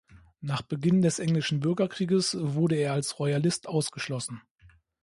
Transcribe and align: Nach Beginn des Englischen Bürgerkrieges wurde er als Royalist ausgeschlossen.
Nach 0.39 0.63
Beginn 0.63 1.03
des 1.03 1.19
Englischen 1.19 1.59
Bürgerkrieges 1.59 2.35
wurde 2.39 2.75
er 2.75 2.93
als 2.93 3.19
Royalist 3.19 3.67
ausgeschlossen. 3.67 4.41